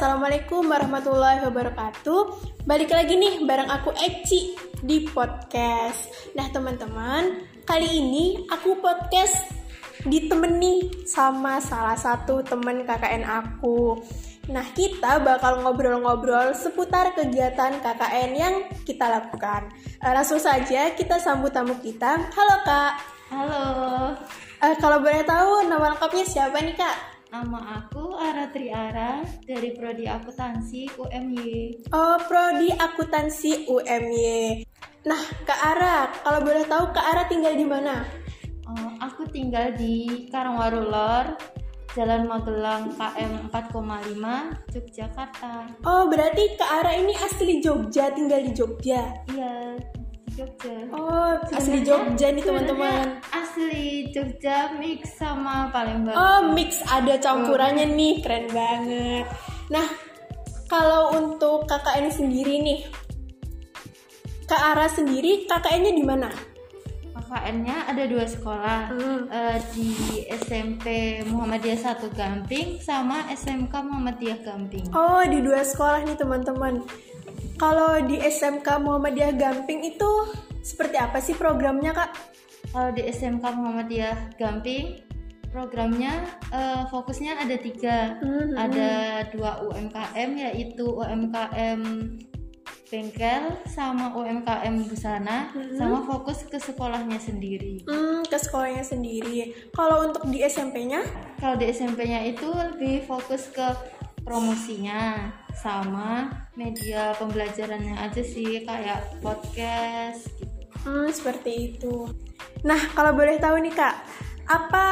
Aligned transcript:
assalamualaikum 0.00 0.64
warahmatullahi 0.64 1.44
wabarakatuh. 1.44 2.20
Balik 2.64 2.88
lagi 2.88 3.20
nih 3.20 3.44
bareng 3.44 3.68
aku 3.68 3.92
Eci 4.00 4.56
di 4.80 5.04
podcast. 5.04 6.08
Nah 6.32 6.48
teman-teman, 6.48 7.44
kali 7.68 8.00
ini 8.00 8.48
aku 8.48 8.80
podcast 8.80 9.44
ditemani 10.08 11.04
sama 11.04 11.60
salah 11.60 12.00
satu 12.00 12.40
temen 12.40 12.88
KKN 12.88 13.28
aku. 13.28 14.00
Nah 14.48 14.64
kita 14.72 15.20
bakal 15.20 15.60
ngobrol-ngobrol 15.60 16.56
seputar 16.56 17.12
kegiatan 17.12 17.76
KKN 17.84 18.30
yang 18.32 18.54
kita 18.88 19.04
lakukan. 19.04 19.68
Eh, 20.00 20.12
langsung 20.16 20.40
saja 20.40 20.96
kita 20.96 21.20
sambut 21.20 21.52
tamu 21.52 21.76
kita. 21.76 22.24
Halo 22.32 22.56
kak. 22.64 22.92
Halo, 23.28 23.64
Eh, 24.64 24.74
kalau 24.80 25.04
boleh 25.04 25.20
tahu 25.28 25.68
nama 25.68 25.92
lengkapnya 25.92 26.24
siapa 26.24 26.56
nih 26.64 26.72
kak? 26.72 27.19
Nama 27.30 27.78
aku 27.78 28.18
Ara 28.18 28.50
Triara 28.50 29.22
dari 29.46 29.70
Prodi 29.70 30.10
Akuntansi 30.10 30.90
UMY. 30.98 31.86
Oh, 31.94 32.18
Prodi 32.26 32.74
Akuntansi 32.74 33.70
UMY. 33.70 34.66
Nah, 35.06 35.22
Kak 35.46 35.60
Ara, 35.62 36.10
kalau 36.26 36.42
boleh 36.42 36.66
tahu 36.66 36.90
Kak 36.90 37.06
Ara 37.06 37.22
tinggal 37.30 37.54
di 37.54 37.62
mana? 37.62 38.02
Oh, 38.66 38.90
aku 38.98 39.30
tinggal 39.30 39.70
di 39.78 40.26
Karangwaru 40.26 40.90
Lor, 40.90 41.38
Jalan 41.94 42.26
Magelang 42.26 42.98
KM 42.98 43.46
4,5, 43.54 44.74
Yogyakarta. 44.74 45.70
Oh, 45.86 46.10
berarti 46.10 46.58
Kak 46.58 46.82
Ara 46.82 46.98
ini 46.98 47.14
asli 47.14 47.62
Jogja, 47.62 48.10
tinggal 48.10 48.42
di 48.42 48.50
Jogja. 48.50 49.06
Iya, 49.30 49.78
di 50.26 50.30
Jogja. 50.34 50.76
Oh, 50.90 51.38
asli 51.46 51.86
Jogja 51.86 52.34
nih 52.34 52.42
teman-teman. 52.42 53.22
Asli 53.60 54.08
Jogja 54.08 54.72
mix 54.80 55.20
sama 55.20 55.68
Palembang. 55.68 56.16
Oh, 56.16 56.40
mix 56.56 56.80
ada 56.88 57.20
campurannya 57.20 57.92
nih, 57.92 58.24
keren 58.24 58.48
banget. 58.48 59.28
Nah, 59.68 59.84
kalau 60.64 61.12
untuk 61.12 61.68
KKN 61.68 62.08
sendiri 62.08 62.56
nih, 62.56 62.88
Kak 64.48 64.64
Ara 64.64 64.88
sendiri 64.88 65.44
KKN-nya 65.44 65.92
di 65.92 66.00
mana? 66.00 66.32
KKN-nya 67.12 67.84
ada 67.84 68.08
dua 68.08 68.24
sekolah 68.24 68.96
Hmm. 68.96 69.28
Eh, 69.28 69.58
di 69.76 69.92
SMP 70.32 71.20
Muhammadiyah 71.28 72.00
1 72.00 72.08
Gamping 72.16 72.80
sama 72.80 73.28
SMK 73.28 73.76
Muhammadiyah 73.76 74.40
Gamping. 74.40 74.88
Oh, 74.96 75.20
di 75.28 75.44
dua 75.44 75.60
sekolah 75.60 76.08
nih 76.08 76.16
teman-teman. 76.16 76.80
Kalau 77.60 78.00
di 78.08 78.16
SMK 78.16 78.64
Muhammadiyah 78.80 79.36
Gamping 79.36 79.84
itu 79.84 80.32
seperti 80.64 80.96
apa 80.96 81.20
sih 81.20 81.36
programnya, 81.36 81.92
Kak? 81.92 82.10
Kalau 82.72 82.88
di 82.96 83.04
SMK 83.04 83.44
Muhammadiyah 83.44 84.40
Gamping, 84.40 85.04
programnya 85.52 86.24
eh, 86.56 86.88
fokusnya 86.88 87.36
ada 87.36 87.56
tiga. 87.60 88.16
Mhm. 88.24 88.56
Ada 88.56 88.90
dua 89.28 89.60
UMKM 89.60 90.30
yaitu 90.40 90.88
UMKM 90.88 91.80
bengkel 92.90 93.54
sama 93.68 94.16
UMKM 94.16 94.74
busana, 94.88 95.52
sama 95.78 96.02
fokus 96.08 96.42
ke 96.48 96.58
sekolahnya 96.58 97.22
sendiri. 97.22 97.86
Hmm, 97.86 98.26
ke 98.26 98.34
sekolahnya 98.34 98.82
sendiri. 98.82 99.52
Kalau 99.76 100.10
untuk 100.10 100.26
di 100.32 100.42
SMP-nya? 100.42 101.04
Kalau 101.38 101.54
di 101.60 101.70
SMP-nya 101.70 102.24
itu 102.24 102.50
lebih 102.50 103.06
fokus 103.06 103.46
ke 103.52 103.68
promosinya 104.22 105.32
sama 105.56 106.30
media 106.54 107.12
pembelajarannya 107.18 107.98
aja 107.98 108.22
sih 108.22 108.62
kayak 108.64 109.20
podcast 109.24 110.30
gitu. 110.38 110.60
Hmm, 110.80 111.12
seperti 111.12 111.76
itu. 111.76 112.08
Nah, 112.64 112.80
kalau 112.96 113.12
boleh 113.12 113.36
tahu 113.36 113.60
nih, 113.60 113.74
Kak, 113.74 113.96
apa 114.48 114.86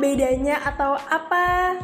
bedanya 0.00 0.64
atau 0.64 0.96
apa 0.96 1.76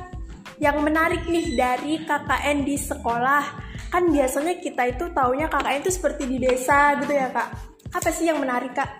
yang 0.60 0.80
menarik 0.80 1.28
nih 1.28 1.56
dari 1.56 2.00
KKN 2.04 2.64
di 2.64 2.76
sekolah? 2.80 3.44
Kan 3.92 4.08
biasanya 4.08 4.56
kita 4.62 4.96
itu 4.96 5.04
taunya 5.12 5.50
KKN 5.50 5.80
itu 5.84 5.92
seperti 5.92 6.24
di 6.24 6.40
desa 6.40 6.96
gitu 7.04 7.12
ya, 7.12 7.28
Kak. 7.28 7.48
Apa 7.92 8.08
sih 8.08 8.32
yang 8.32 8.40
menarik, 8.40 8.72
Kak? 8.72 8.90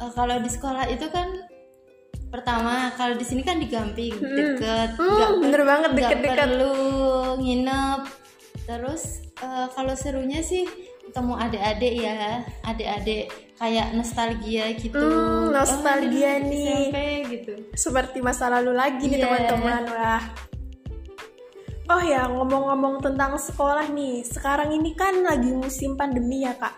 Eh, 0.00 0.10
kalau 0.16 0.36
di 0.42 0.50
sekolah 0.50 0.90
itu 0.90 1.06
kan 1.12 1.49
pertama 2.30 2.74
kalau 2.94 3.12
di 3.12 3.22
sini 3.22 3.42
kan 3.42 3.58
di 3.58 3.66
Gamping 3.66 4.14
deket 4.16 4.94
Hmm, 4.94 5.40
bener 5.40 5.62
banget, 5.62 5.90
deket-deket. 5.92 6.38
perlu 6.38 6.74
nginep 7.36 8.00
terus 8.62 9.02
eh, 9.36 9.66
kalau 9.68 9.92
serunya 9.92 10.38
sih 10.40 10.62
ketemu 11.02 11.34
adik-adik 11.36 11.92
ya 11.96 12.14
adik-adik 12.62 13.26
kayak 13.56 13.90
nostalgia 13.92 14.70
gitu 14.72 14.94
Hmm, 14.96 15.50
nostalgia 15.50 16.38
Oh, 16.38 16.46
nih. 16.46 16.66
SMP 16.70 16.96
gitu 17.28 17.54
Seperti 17.72 18.18
masa 18.20 18.46
lalu 18.48 18.72
lagi 18.72 19.04
nih 19.04 19.18
Iya. 19.18 19.26
teman-teman. 19.26 19.82
Wah. 19.90 20.22
Oh 21.90 21.98
ya, 21.98 22.22
ngomong-ngomong 22.24 23.02
tentang 23.02 23.34
sekolah 23.34 23.90
nih. 23.90 24.22
Sekarang 24.22 24.70
ini 24.70 24.94
kan 24.94 25.10
lagi 25.20 25.50
musim 25.50 25.98
pandemi 25.98 26.46
ya, 26.46 26.54
Kak. 26.54 26.70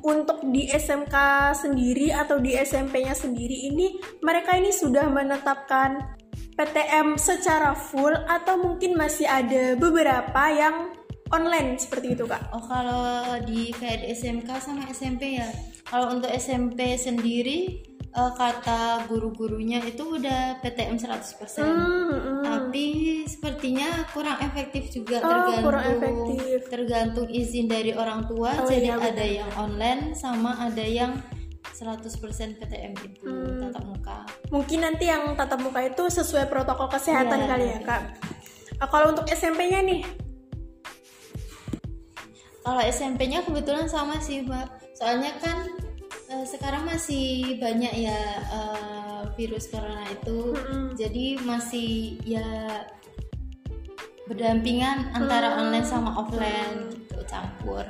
Untuk 0.00 0.40
di 0.48 0.72
SMK 0.72 1.14
sendiri 1.52 2.08
atau 2.08 2.40
di 2.40 2.56
SMP-nya 2.56 3.12
sendiri 3.12 3.68
ini 3.68 4.00
mereka 4.24 4.56
ini 4.56 4.72
sudah 4.72 5.12
menetapkan 5.12 6.16
PTM 6.56 7.20
secara 7.20 7.76
full 7.76 8.12
atau 8.12 8.56
mungkin 8.60 8.96
masih 8.96 9.28
ada 9.28 9.76
beberapa 9.76 10.42
yang 10.52 10.92
online 11.32 11.80
seperti 11.80 12.12
itu, 12.12 12.28
Kak. 12.28 12.52
oh 12.52 12.64
kalau 12.64 13.40
di 13.48 13.72
kayak 13.72 14.04
di 14.04 14.06
SMK 14.12 14.48
sama 14.60 14.84
SMP 14.92 15.40
ya 15.40 15.48
kalau 15.88 16.12
untuk 16.12 16.28
SMP 16.32 16.96
sendiri 17.00 17.84
eh, 18.12 18.32
kata 18.32 18.80
guru-gurunya 19.06 19.80
itu 19.80 20.04
udah 20.12 20.60
PTM 20.60 20.96
100% 20.96 21.64
Hmm, 21.64 22.12
hmm. 22.12 22.42
tapi 22.42 22.86
sepertinya 23.24 23.88
kurang 24.10 24.36
efektif 24.38 24.88
juga 24.88 25.16
Oh, 25.18 25.26
tergantung 25.26 25.64
kurang 25.64 25.84
efektif. 25.90 26.58
tergantung 26.68 27.26
izin 27.26 27.66
dari 27.66 27.92
orang 27.92 28.26
tua 28.26 28.52
Oh, 28.54 28.68
jadi 28.68 28.88
iya, 28.90 28.96
ada 28.96 29.08
benar. 29.16 29.38
yang 29.38 29.50
online 29.56 30.02
sama 30.12 30.60
ada 30.60 30.84
yang 30.84 31.16
100% 31.72 32.12
PTM 32.58 32.92
itu 33.00 33.24
Hmm. 33.24 33.58
tatap 33.58 33.82
muka 33.82 34.18
Mungkin 34.48 34.78
nanti 34.82 35.04
yang 35.04 35.32
tatap 35.32 35.58
muka 35.58 35.80
itu 35.80 36.04
sesuai 36.06 36.46
protokol 36.46 36.86
kesehatan 36.86 37.38
Iya. 37.38 37.48
kali 37.48 37.66
ya, 37.66 37.80
Kak. 37.80 38.02
Nah, 38.76 38.88
kalau 38.88 39.06
untuk 39.10 39.24
SMP-nya 39.26 39.80
nih, 39.80 40.04
kalau 42.60 42.82
SMP-nya 42.84 43.42
kebetulan 43.42 43.86
sama 43.86 44.18
sih 44.18 44.42
mbak 44.42 44.68
soalnya 44.92 45.34
kan 45.38 45.66
eh, 46.32 46.44
sekarang 46.48 46.88
masih 46.88 47.60
banyak 47.60 47.92
ya 48.08 48.20
eh, 48.48 49.22
virus 49.36 49.68
corona 49.68 50.08
itu 50.08 50.56
Mm-mm. 50.56 50.96
jadi 50.96 51.26
masih 51.44 52.16
ya 52.24 52.48
berdampingan 54.24 55.12
antara 55.12 55.60
online 55.60 55.84
sama 55.84 56.16
offline 56.16 56.88
gitu 56.88 57.20
campur 57.28 57.84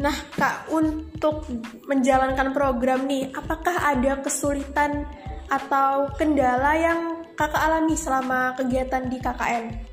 Nah, 0.00 0.16
Kak, 0.32 0.72
untuk 0.72 1.44
menjalankan 1.84 2.56
program 2.56 3.04
nih, 3.04 3.28
apakah 3.36 3.84
ada 3.84 4.16
kesulitan 4.24 5.04
atau 5.52 6.08
kendala 6.16 6.72
yang 6.72 7.00
Kakak 7.36 7.60
alami 7.60 7.96
selama 7.96 8.56
kegiatan 8.56 9.12
di 9.12 9.20
KKN? 9.20 9.89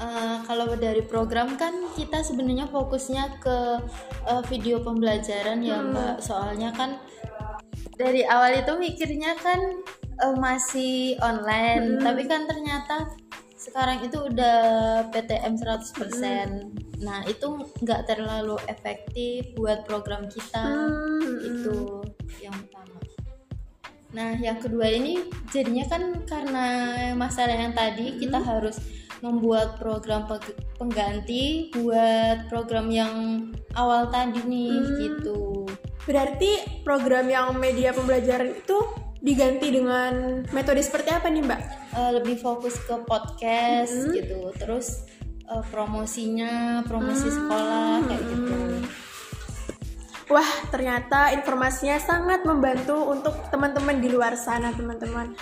Eh, 0.00 0.36
kalau 0.48 0.72
dari 0.74 1.04
program 1.04 1.54
kan 1.60 1.92
kita 1.92 2.24
sebenarnya 2.24 2.66
fokusnya 2.66 3.38
ke 3.38 3.58
eh, 4.26 4.42
video 4.48 4.80
pembelajaran 4.80 5.60
ya 5.60 5.78
mbak. 5.84 6.16
Soalnya 6.24 6.72
kan 6.72 6.96
dari 8.00 8.24
awal 8.24 8.56
itu 8.56 8.72
mikirnya 8.80 9.36
kan 9.36 9.60
eh, 10.16 10.36
masih 10.40 11.20
online. 11.20 12.00
Tapi 12.00 12.24
kan 12.24 12.48
ternyata 12.48 13.12
sekarang 13.54 14.02
itu 14.02 14.18
udah 14.18 14.58
PTM 15.14 15.54
100% 15.54 16.82
nah 17.02 17.22
itu 17.26 17.66
nggak 17.82 18.10
terlalu 18.10 18.58
efektif 18.70 19.54
buat 19.58 19.86
program 19.86 20.26
kita. 20.30 20.62
Hmm, 20.62 21.34
itu 21.42 22.02
yang 22.42 22.54
pertama. 22.54 22.98
Nah, 24.12 24.36
yang 24.38 24.60
kedua 24.60 24.86
ini 24.92 25.24
jadinya 25.50 25.88
kan 25.88 26.02
karena 26.28 26.66
masalah 27.16 27.56
yang 27.56 27.74
tadi 27.74 28.20
kita 28.20 28.38
harus 28.38 28.78
membuat 29.22 29.78
program 29.78 30.26
pengganti 30.76 31.70
buat 31.70 32.50
program 32.50 32.90
yang 32.90 33.14
awal 33.78 34.10
tadi 34.10 34.42
nih 34.42 34.82
gitu. 34.98 35.64
Berarti 36.02 36.82
program 36.82 37.30
yang 37.30 37.54
media 37.54 37.94
pembelajaran 37.94 38.50
itu 38.50 38.78
diganti 39.22 39.70
dengan 39.70 40.42
metode 40.50 40.82
seperti 40.82 41.14
apa 41.14 41.30
nih, 41.30 41.46
Mbak? 41.46 41.60
Eh, 41.94 42.10
lebih 42.18 42.36
fokus 42.42 42.74
ke 42.82 42.98
podcast 43.06 44.10
gitu. 44.10 44.50
Terus 44.58 45.06
eh, 45.46 45.64
promosinya, 45.70 46.82
promosi 46.82 47.30
sekolah 47.30 48.02
kayak 48.10 48.22
gitu. 48.26 48.58
Wah, 50.34 50.50
ternyata 50.74 51.30
informasinya 51.36 52.00
sangat 52.02 52.42
membantu 52.42 52.98
untuk 53.06 53.36
teman-teman 53.54 54.02
di 54.02 54.08
luar 54.10 54.34
sana, 54.34 54.74
teman-teman. 54.74 55.38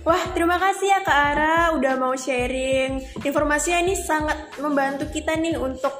Wah, 0.00 0.32
terima 0.32 0.56
kasih 0.56 0.88
ya 0.88 1.00
Kak 1.04 1.18
Ara 1.36 1.56
udah 1.76 1.92
mau 2.00 2.16
sharing. 2.16 3.04
Informasinya 3.20 3.84
ini 3.84 3.94
sangat 3.94 4.56
membantu 4.56 5.04
kita 5.12 5.36
nih 5.36 5.60
untuk 5.60 5.92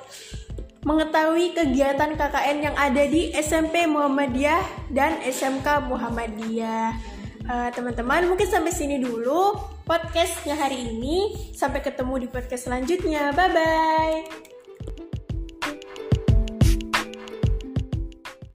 mengetahui 0.89 1.53
kegiatan 1.53 2.17
KKN 2.17 2.57
yang 2.65 2.77
ada 2.81 3.05
di 3.05 3.29
SMP 3.37 3.85
Muhammadiyah 3.85 4.89
dan 4.89 5.21
SMK 5.21 5.85
Muhammadiyah. 5.85 6.97
Eh, 7.45 7.71
teman-teman 7.77 8.25
mungkin 8.25 8.49
sampai 8.49 8.73
sini 8.73 8.97
dulu 9.05 9.53
podcastnya 9.85 10.57
hari 10.57 10.81
ini. 10.97 11.53
Sampai 11.53 11.85
ketemu 11.85 12.25
di 12.25 12.29
podcast 12.33 12.73
selanjutnya. 12.73 13.37
Bye 13.37 13.53
bye. 13.53 14.60